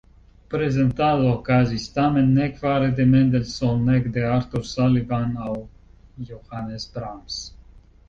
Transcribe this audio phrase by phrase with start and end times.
[0.51, 5.55] Prezentado okazis tamen nek fare de Mendelssohn nek de Arthur Sullivan aŭ
[6.33, 7.43] Johannes Brahms.